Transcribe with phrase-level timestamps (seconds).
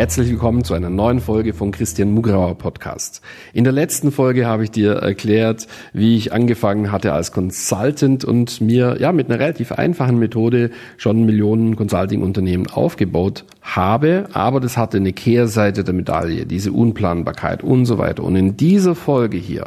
[0.00, 3.20] Herzlich willkommen zu einer neuen Folge von Christian Mugrauer Podcast.
[3.52, 8.62] In der letzten Folge habe ich dir erklärt, wie ich angefangen hatte als Consultant und
[8.62, 14.96] mir ja mit einer relativ einfachen Methode schon Millionen Consulting-Unternehmen aufgebaut habe, aber das hatte
[14.96, 18.24] eine Kehrseite der Medaille, diese Unplanbarkeit und so weiter.
[18.24, 19.66] Und in dieser Folge hier,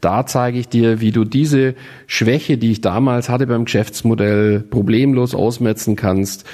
[0.00, 1.74] da zeige ich dir, wie du diese
[2.06, 6.44] Schwäche, die ich damals hatte beim Geschäftsmodell, problemlos ausmetzen kannst,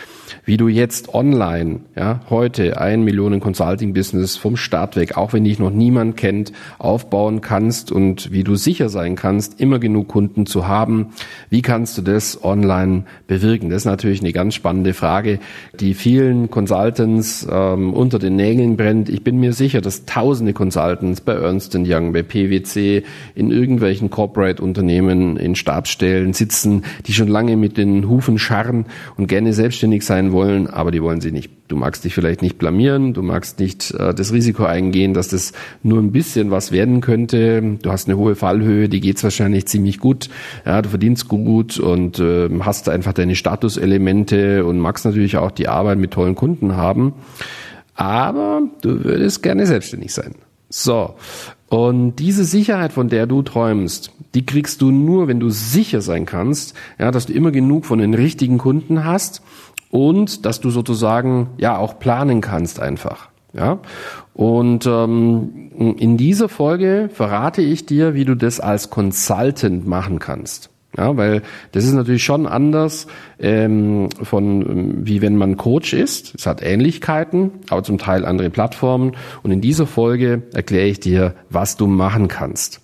[0.44, 5.44] wie du jetzt online, ja, heute ein Millionen Consulting Business vom Start weg, auch wenn
[5.44, 10.46] dich noch niemand kennt, aufbauen kannst und wie du sicher sein kannst, immer genug Kunden
[10.46, 11.08] zu haben.
[11.50, 13.70] Wie kannst du das online bewirken?
[13.70, 15.38] Das ist natürlich eine ganz spannende Frage,
[15.78, 19.08] die vielen Consultants ähm, unter den Nägeln brennt.
[19.08, 23.02] Ich bin mir sicher, dass tausende Consultants bei Ernst Young, bei PwC,
[23.34, 29.52] in irgendwelchen Corporate-Unternehmen, in Stabsstellen sitzen, die schon lange mit den Hufen scharren und gerne
[29.52, 31.50] selbstständig sein sein wollen, aber die wollen sie nicht.
[31.68, 35.52] Du magst dich vielleicht nicht blamieren, du magst nicht äh, das Risiko eingehen, dass das
[35.82, 37.78] nur ein bisschen was werden könnte.
[37.82, 40.28] Du hast eine hohe Fallhöhe, die geht's wahrscheinlich ziemlich gut.
[40.66, 45.68] Ja, du verdienst gut und äh, hast einfach deine Statuselemente und magst natürlich auch die
[45.68, 47.12] Arbeit mit tollen Kunden haben.
[47.94, 50.34] Aber du würdest gerne selbstständig sein.
[50.68, 51.14] So.
[51.68, 56.24] Und diese Sicherheit, von der du träumst, die kriegst du nur, wenn du sicher sein
[56.24, 59.42] kannst, ja, dass du immer genug von den richtigen Kunden hast
[59.90, 63.28] und dass du sozusagen ja auch planen kannst einfach.
[63.54, 63.78] Ja,
[64.34, 70.70] und ähm, in dieser Folge verrate ich dir, wie du das als Consultant machen kannst.
[70.96, 73.06] Ja, weil das ist natürlich schon anders
[73.38, 76.34] ähm, von wie wenn man Coach ist.
[76.34, 79.12] Es hat Ähnlichkeiten, aber zum Teil andere Plattformen.
[79.42, 82.80] Und in dieser Folge erkläre ich dir, was du machen kannst.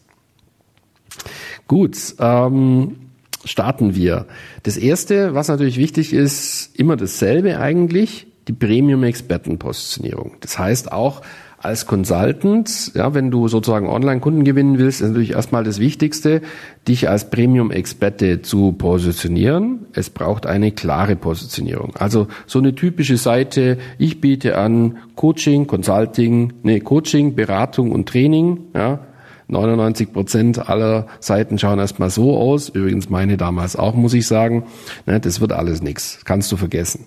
[1.66, 2.96] Gut, ähm,
[3.44, 4.26] starten wir.
[4.62, 10.36] Das erste, was natürlich wichtig ist, immer dasselbe eigentlich, die Premium-Experten-Positionierung.
[10.40, 11.22] Das heißt auch,
[11.64, 16.42] als Consultant, ja, wenn du sozusagen Online-Kunden gewinnen willst, ist natürlich erstmal das Wichtigste,
[16.86, 19.86] dich als Premium-Experte zu positionieren.
[19.94, 21.96] Es braucht eine klare Positionierung.
[21.96, 28.58] Also so eine typische Seite, ich biete an Coaching, Consulting, nee, Coaching, Beratung und Training,
[28.74, 29.00] ja,
[29.48, 32.68] 99 Prozent aller Seiten schauen erstmal so aus.
[32.68, 34.64] Übrigens meine damals auch, muss ich sagen.
[35.06, 36.20] Ne, das wird alles nichts.
[36.24, 37.06] Kannst du vergessen.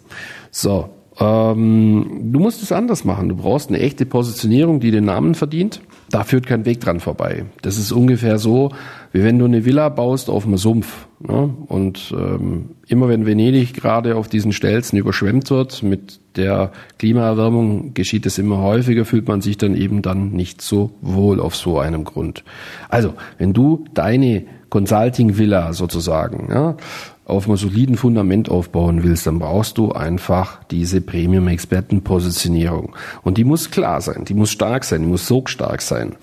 [0.52, 0.90] So.
[1.20, 3.30] Ähm, du musst es anders machen.
[3.30, 5.81] Du brauchst eine echte Positionierung, die den Namen verdient.
[6.09, 7.45] Da führt kein Weg dran vorbei.
[7.62, 8.72] Das ist ungefähr so,
[9.12, 11.07] wie wenn du eine Villa baust auf einem Sumpf.
[11.19, 11.53] Ne?
[11.68, 18.25] Und ähm, immer wenn Venedig gerade auf diesen Stelzen überschwemmt wird, mit der Klimaerwärmung geschieht
[18.25, 22.03] es immer häufiger, fühlt man sich dann eben dann nicht so wohl auf so einem
[22.03, 22.44] Grund.
[22.90, 26.78] Also, wenn du deine Consulting-Villa sozusagen ja,
[27.28, 32.96] auf einem soliden Fundament aufbauen willst, dann brauchst du einfach diese Premium-Experten-Positionierung.
[33.22, 36.16] Und die muss klar sein, die muss stark sein, die muss so stark sein.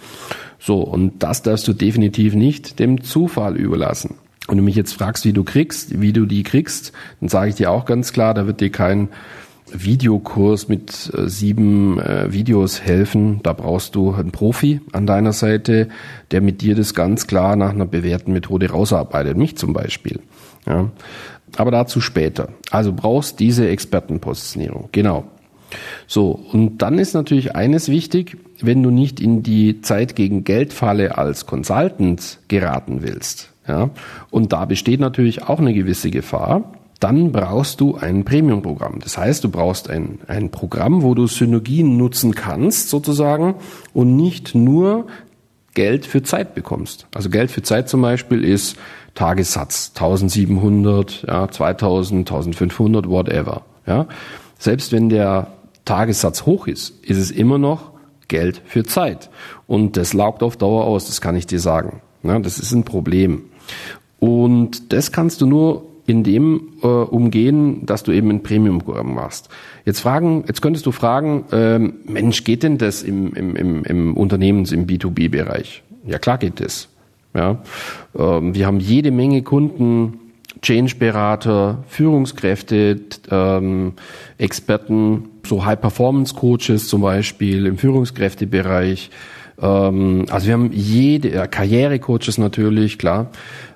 [0.58, 4.14] So, und das darfst du definitiv nicht dem Zufall überlassen.
[4.48, 7.56] Wenn du mich jetzt fragst, wie du kriegst, wie du die kriegst, dann sage ich
[7.56, 9.08] dir auch ganz klar, da wird dir kein
[9.74, 13.40] Videokurs mit äh, sieben äh, Videos helfen.
[13.42, 15.88] Da brauchst du einen Profi an deiner Seite,
[16.30, 19.36] der mit dir das ganz klar nach einer bewährten Methode rausarbeitet.
[19.36, 20.20] Mich zum Beispiel.
[20.66, 20.90] Ja.
[21.56, 22.48] Aber dazu später.
[22.70, 24.88] Also brauchst diese Expertenpositionierung.
[24.92, 25.24] Genau.
[26.06, 31.18] So, und dann ist natürlich eines wichtig, wenn du nicht in die Zeit gegen Geldfalle
[31.18, 33.50] als Consultant geraten willst.
[33.66, 33.90] Ja,
[34.30, 36.74] und da besteht natürlich auch eine gewisse Gefahr.
[37.04, 39.00] Dann brauchst du ein Premium-Programm.
[39.00, 43.56] Das heißt, du brauchst ein, ein Programm, wo du Synergien nutzen kannst, sozusagen,
[43.92, 45.06] und nicht nur
[45.74, 47.06] Geld für Zeit bekommst.
[47.14, 48.78] Also Geld für Zeit zum Beispiel ist
[49.14, 53.66] Tagessatz 1700, ja, 2000, 1500, whatever.
[53.86, 54.06] Ja.
[54.58, 55.48] Selbst wenn der
[55.84, 57.90] Tagessatz hoch ist, ist es immer noch
[58.28, 59.28] Geld für Zeit.
[59.66, 62.00] Und das laugt auf Dauer aus, das kann ich dir sagen.
[62.22, 63.42] Ja, das ist ein Problem.
[64.20, 69.48] Und das kannst du nur in dem äh, umgehen, dass du eben ein Premium-Programm machst.
[69.84, 74.16] Jetzt fragen, jetzt könntest du fragen, ähm, Mensch, geht denn das im, im, im, im
[74.16, 75.82] Unternehmens, im B2B-Bereich?
[76.06, 76.88] Ja, klar geht das.
[77.34, 77.62] Ja,
[78.16, 80.20] ähm, wir haben jede Menge Kunden,
[80.62, 83.00] Change-Berater, Führungskräfte,
[83.30, 83.94] ähm,
[84.38, 89.10] Experten, so High-Performance-Coaches zum Beispiel im Führungskräftebereich,
[89.60, 93.30] Ähm, also wir haben jede, äh, Karrierecoaches natürlich, klar,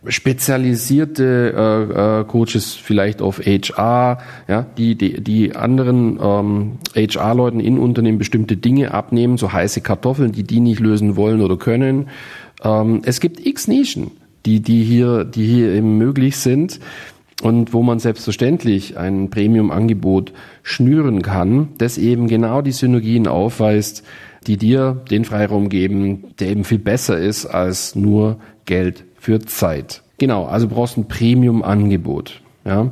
[0.07, 7.79] spezialisierte äh, äh, Coaches vielleicht auf HR, ja, die die, die anderen ähm, HR-Leuten in
[7.79, 12.09] Unternehmen bestimmte Dinge abnehmen, so heiße Kartoffeln, die die nicht lösen wollen oder können.
[12.63, 14.11] Ähm, es gibt x Nischen,
[14.47, 16.81] die die hier die hier eben möglich sind
[17.43, 20.33] und wo man selbstverständlich ein Premium-Angebot
[20.63, 24.03] schnüren kann, das eben genau die Synergien aufweist,
[24.47, 30.03] die dir den Freiraum geben, der eben viel besser ist als nur Geld für Zeit.
[30.19, 32.41] Genau, also brauchst ein Premium-Angebot.
[32.65, 32.91] Ja,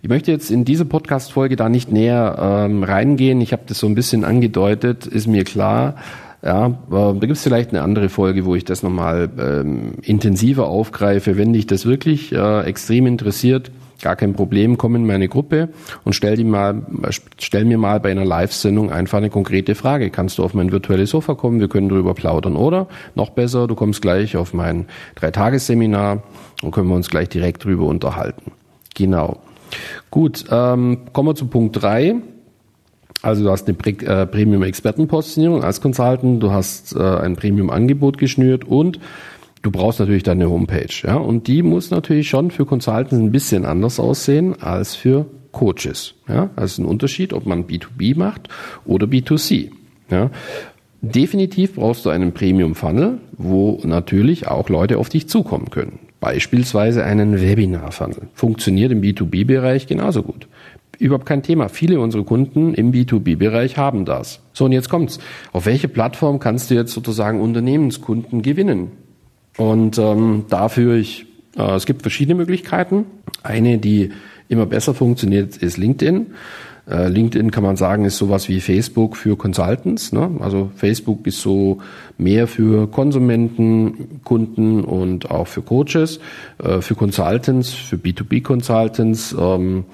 [0.00, 3.40] ich möchte jetzt in diese Podcast-Folge da nicht näher ähm, reingehen.
[3.40, 5.96] Ich habe das so ein bisschen angedeutet, ist mir klar.
[6.42, 11.36] Ja, da gibt es vielleicht eine andere Folge, wo ich das nochmal ähm, intensiver aufgreife.
[11.36, 13.72] Wenn dich das wirklich äh, extrem interessiert,
[14.02, 15.70] gar kein Problem, komm in meine Gruppe
[16.04, 16.82] und stell, die mal,
[17.38, 20.10] stell mir mal bei einer Live-Sendung einfach eine konkrete Frage.
[20.10, 21.60] Kannst du auf mein virtuelles Sofa kommen?
[21.60, 22.56] Wir können darüber plaudern.
[22.56, 24.86] Oder noch besser, du kommst gleich auf mein
[25.16, 26.22] Dreitagesseminar
[26.62, 28.52] und können wir uns gleich direkt drüber unterhalten.
[28.94, 29.38] Genau.
[30.10, 32.16] Gut, ähm, kommen wir zu Punkt drei.
[33.20, 39.00] Also du hast eine äh, Premium-Expertenpositionierung als Consultant, du hast äh, ein Premium-Angebot geschnürt und
[39.62, 43.64] Du brauchst natürlich deine Homepage, ja, und die muss natürlich schon für Consultants ein bisschen
[43.64, 46.50] anders aussehen als für Coaches, ja.
[46.62, 48.48] Ist ein Unterschied, ob man B2B macht
[48.84, 49.70] oder B2C,
[50.10, 50.30] ja.
[51.00, 56.00] Definitiv brauchst du einen Premium Funnel, wo natürlich auch Leute auf dich zukommen können.
[56.18, 58.28] Beispielsweise einen Webinar Funnel.
[58.34, 60.48] Funktioniert im B2B-Bereich genauso gut.
[60.98, 61.68] Überhaupt kein Thema.
[61.68, 64.40] Viele unserer Kunden im B2B-Bereich haben das.
[64.52, 65.20] So, und jetzt kommt's.
[65.52, 68.90] Auf welche Plattform kannst du jetzt sozusagen Unternehmenskunden gewinnen?
[69.58, 71.26] Und ähm, dafür ich,
[71.56, 73.04] äh, es gibt verschiedene Möglichkeiten.
[73.42, 74.12] Eine, die
[74.48, 76.28] immer besser funktioniert, ist LinkedIn.
[76.88, 80.12] Äh, LinkedIn kann man sagen, ist sowas wie Facebook für Consultants.
[80.12, 80.30] Ne?
[80.40, 81.78] Also Facebook ist so
[82.16, 86.20] mehr für Konsumenten, Kunden und auch für Coaches,
[86.62, 89.36] äh, für Consultants, für B2B Consultants.
[89.38, 89.84] Ähm,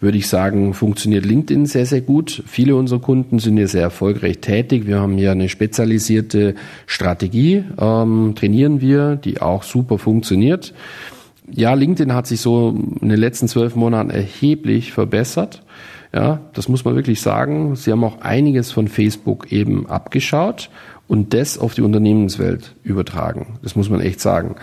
[0.00, 2.42] würde ich sagen, funktioniert LinkedIn sehr, sehr gut.
[2.46, 4.86] Viele unserer Kunden sind hier sehr erfolgreich tätig.
[4.86, 6.54] Wir haben hier eine spezialisierte
[6.86, 10.74] Strategie, ähm, trainieren wir, die auch super funktioniert.
[11.50, 15.62] Ja, LinkedIn hat sich so in den letzten zwölf Monaten erheblich verbessert.
[16.12, 17.76] Ja, das muss man wirklich sagen.
[17.76, 20.70] Sie haben auch einiges von Facebook eben abgeschaut
[21.08, 23.58] und das auf die Unternehmenswelt übertragen.
[23.62, 24.56] Das muss man echt sagen.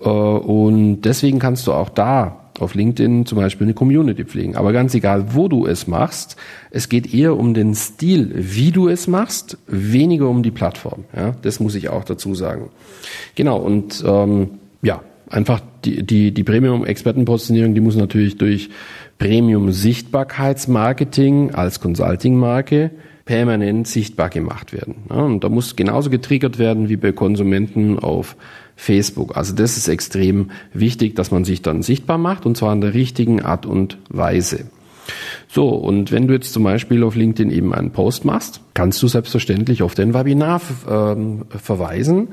[0.00, 4.56] Äh, und deswegen kannst du auch da auf LinkedIn zum Beispiel eine Community pflegen.
[4.56, 6.36] Aber ganz egal, wo du es machst,
[6.70, 11.04] es geht eher um den Stil, wie du es machst, weniger um die Plattform.
[11.14, 12.70] Ja, das muss ich auch dazu sagen.
[13.34, 14.50] Genau, und ähm,
[14.82, 18.70] ja, einfach die, die, die Premium-Expertenpositionierung, die muss natürlich durch
[19.18, 22.90] Premium-Sichtbarkeitsmarketing als Consulting-Marke
[23.24, 24.94] permanent sichtbar gemacht werden.
[25.08, 28.36] Und da muss genauso getriggert werden wie bei Konsumenten auf
[28.76, 29.36] Facebook.
[29.36, 32.94] Also das ist extrem wichtig, dass man sich dann sichtbar macht und zwar in der
[32.94, 34.66] richtigen Art und Weise.
[35.48, 39.08] So, und wenn du jetzt zum Beispiel auf LinkedIn eben einen Post machst, kannst du
[39.08, 42.28] selbstverständlich auf dein Webinar äh, verweisen.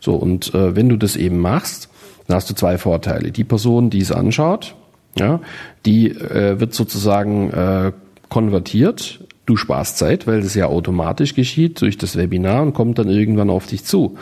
[0.00, 1.90] So, und äh, wenn du das eben machst,
[2.26, 3.32] dann hast du zwei Vorteile.
[3.32, 4.74] Die Person, die es anschaut,
[5.18, 5.40] ja,
[5.84, 7.92] die äh, wird sozusagen äh,
[8.28, 9.20] konvertiert.
[9.46, 13.50] Du sparst Zeit, weil das ja automatisch geschieht durch das Webinar und kommt dann irgendwann
[13.50, 14.16] auf dich zu.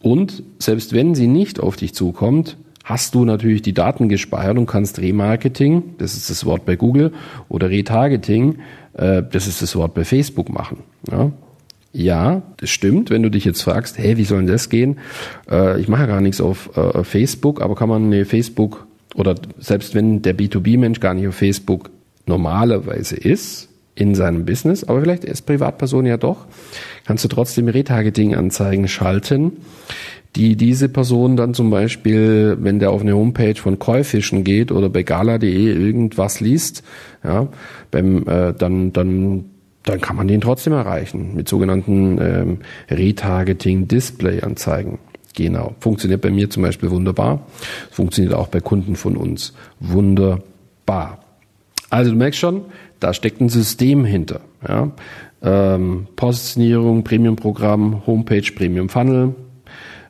[0.00, 4.66] Und selbst wenn sie nicht auf dich zukommt, hast du natürlich die Daten gespeichert und
[4.66, 7.12] kannst Remarketing, das ist das Wort bei Google,
[7.48, 8.58] oder Retargeting,
[8.94, 10.78] äh, das ist das Wort bei Facebook machen.
[11.10, 11.30] Ja?
[11.92, 14.98] ja, das stimmt, wenn du dich jetzt fragst, hey, wie soll denn das gehen?
[15.50, 19.94] Äh, ich mache gar nichts auf äh, Facebook, aber kann man eine Facebook oder selbst
[19.94, 21.90] wenn der B2B-Mensch gar nicht auf Facebook
[22.26, 26.46] normalerweise ist, in seinem Business, aber vielleicht als Privatperson ja doch,
[27.04, 29.58] kannst du trotzdem Retargeting-Anzeigen schalten,
[30.34, 34.88] die diese Person dann zum Beispiel, wenn der auf eine Homepage von Käufischen geht oder
[34.88, 36.82] bei gala.de irgendwas liest,
[37.22, 37.48] ja,
[37.90, 39.44] beim, äh, dann, dann,
[39.82, 42.58] dann kann man den trotzdem erreichen mit sogenannten ähm,
[42.90, 44.98] Retargeting-Display-Anzeigen.
[45.34, 45.74] Genau.
[45.80, 47.46] Funktioniert bei mir zum Beispiel wunderbar.
[47.90, 51.20] Funktioniert auch bei Kunden von uns wunderbar.
[51.90, 52.62] Also du merkst schon,
[53.02, 54.40] da steckt ein System hinter.
[54.66, 54.92] Ja?
[55.42, 59.34] Ähm, Positionierung, Premium-Programm, Homepage, Premium-Funnel,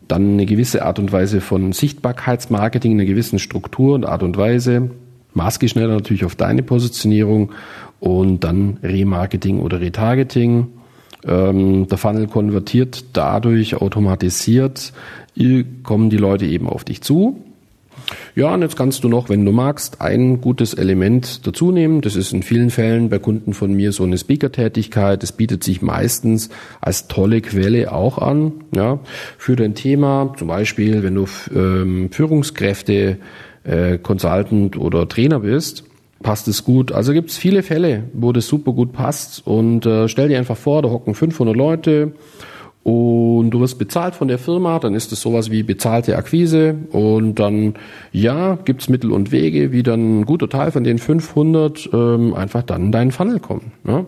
[0.08, 4.90] dann eine gewisse Art und Weise von Sichtbarkeitsmarketing, eine gewisse Struktur und Art und Weise,
[5.34, 7.52] maßgeschneidert natürlich auf deine Positionierung
[8.00, 10.66] und dann Remarketing oder Retargeting.
[11.24, 14.92] Ähm, der Funnel konvertiert dadurch automatisiert,
[15.82, 17.42] kommen die Leute eben auf dich zu
[18.34, 22.00] Ja, und jetzt kannst du noch, wenn du magst, ein gutes Element dazu nehmen.
[22.00, 25.22] Das ist in vielen Fällen bei Kunden von mir so eine Speaker-Tätigkeit.
[25.22, 26.48] Das bietet sich meistens
[26.80, 29.00] als tolle Quelle auch an, ja,
[29.38, 30.34] für dein Thema.
[30.38, 33.18] Zum Beispiel, wenn du ähm, Führungskräfte,
[33.64, 35.84] äh, Consultant oder Trainer bist,
[36.22, 36.92] passt es gut.
[36.92, 40.56] Also gibt es viele Fälle, wo das super gut passt und äh, stell dir einfach
[40.56, 42.12] vor, da hocken 500 Leute
[42.84, 47.36] und du wirst bezahlt von der Firma, dann ist es sowas wie bezahlte Akquise und
[47.36, 47.74] dann,
[48.10, 52.62] ja, gibt's Mittel und Wege, wie dann ein guter Teil von den 500 ähm, einfach
[52.62, 53.72] dann in deinen Funnel kommen.
[53.84, 54.06] Ne?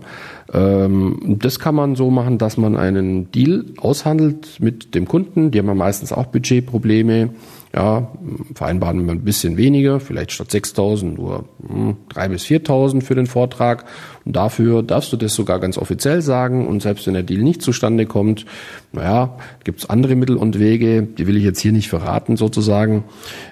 [0.53, 5.61] Ähm, das kann man so machen, dass man einen Deal aushandelt mit dem Kunden, die
[5.61, 7.31] haben ja meistens auch Budgetprobleme
[7.75, 8.09] ja,
[8.55, 13.27] vereinbaren wir ein bisschen weniger, vielleicht statt 6.000 nur hm, 3.000 bis 4.000 für den
[13.27, 13.85] Vortrag.
[14.25, 16.67] Und dafür darfst du das sogar ganz offiziell sagen.
[16.67, 18.47] Und selbst wenn der Deal nicht zustande kommt,
[18.93, 23.05] naja, gibt's andere Mittel und Wege, die will ich jetzt hier nicht verraten sozusagen,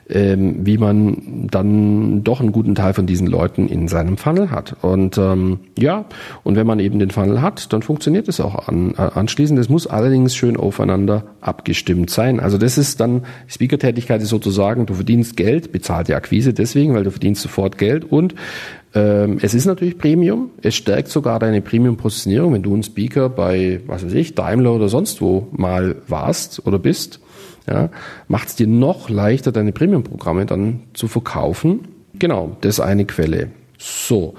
[0.09, 4.77] ähm, wie man dann doch einen guten Teil von diesen Leuten in seinem Funnel hat.
[4.83, 6.07] Und ähm, ja,
[6.43, 9.59] und wenn man eben den Funnel hat, dann funktioniert es auch an, äh, anschließend.
[9.59, 12.41] Es muss allerdings schön aufeinander abgestimmt sein.
[12.41, 17.11] Also das ist dann, Speaker-Tätigkeit ist sozusagen, du verdienst Geld, bezahlte Akquise deswegen, weil du
[17.11, 18.35] verdienst sofort Geld und
[18.95, 20.51] es ist natürlich Premium.
[20.61, 24.89] Es stärkt sogar deine Premium-Positionierung, wenn du ein Speaker bei, was weiß ich, Daimler oder
[24.89, 27.21] sonst wo mal warst oder bist.
[27.67, 27.91] Ja,
[28.29, 31.89] macht es dir noch leichter, deine Premium-Programme dann zu verkaufen.
[32.19, 33.51] Genau, das ist eine Quelle.
[33.79, 34.37] So, ähm,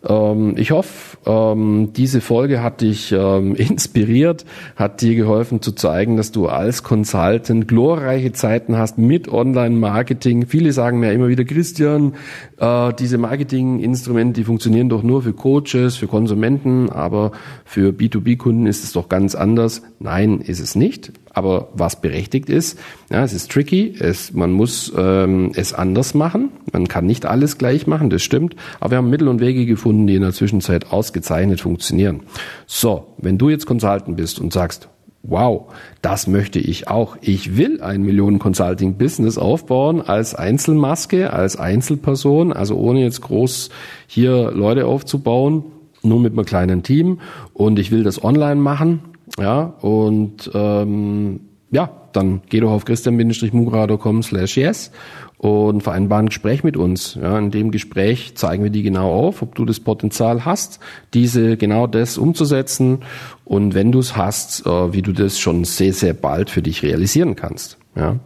[0.00, 4.44] ich hoffe, ähm, diese Folge hat dich ähm, inspiriert,
[4.76, 10.46] hat dir geholfen zu zeigen, dass du als Consultant glorreiche Zeiten hast mit Online-Marketing.
[10.46, 12.14] Viele sagen mir immer wieder, Christian,
[12.58, 17.32] äh, diese Marketing-Instrumente, die funktionieren doch nur für Coaches, für Konsumenten, aber
[17.64, 19.82] für B2B-Kunden ist es doch ganz anders.
[19.98, 22.78] Nein, ist es nicht aber was berechtigt ist.
[23.10, 26.50] Ja, es ist tricky, es, man muss ähm, es anders machen.
[26.72, 28.56] Man kann nicht alles gleich machen, das stimmt.
[28.80, 32.20] Aber wir haben Mittel und Wege gefunden, die in der Zwischenzeit ausgezeichnet funktionieren.
[32.66, 34.88] So, wenn du jetzt Consultant bist und sagst,
[35.22, 37.16] wow, das möchte ich auch.
[37.20, 43.70] Ich will ein Millionen Consulting Business aufbauen als Einzelmaske, als Einzelperson, also ohne jetzt groß
[44.06, 45.64] hier Leute aufzubauen,
[46.02, 47.20] nur mit einem kleinen Team
[47.52, 49.00] und ich will das online machen
[49.38, 51.40] ja, und ähm,
[51.70, 54.90] ja, dann geh doch auf christian-mugra.com slash yes
[55.38, 57.14] und vereinbaren ein Gespräch mit uns.
[57.20, 60.80] Ja, in dem Gespräch zeigen wir dir genau auf, ob du das Potenzial hast,
[61.14, 62.98] diese genau das umzusetzen
[63.44, 66.82] und wenn du es hast, äh, wie du das schon sehr, sehr bald für dich
[66.82, 67.78] realisieren kannst.
[67.94, 68.16] Ja.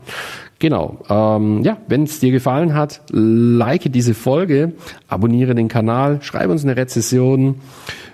[0.63, 0.99] Genau.
[1.11, 4.75] Ähm, ja, wenn es dir gefallen hat, like diese Folge,
[5.09, 7.57] abonniere den Kanal, schreibe uns eine Rezession.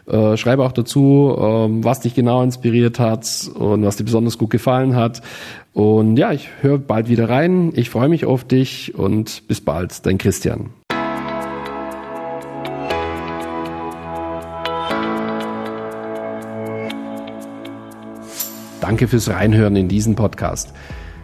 [0.06, 4.48] Äh, schreibe auch dazu, ähm, was dich genau inspiriert hat und was dir besonders gut
[4.48, 5.20] gefallen hat.
[5.74, 7.70] Und ja, ich höre bald wieder rein.
[7.74, 10.70] Ich freue mich auf dich und bis bald, dein Christian.
[18.80, 20.72] Danke fürs Reinhören in diesen Podcast.